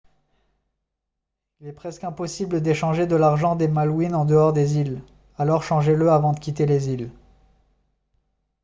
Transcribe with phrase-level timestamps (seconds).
[1.59, 5.03] il est presque impossible d'échanger de l'argent des malouines en dehors des îles
[5.37, 7.11] alors changez-le avant de quitter les îles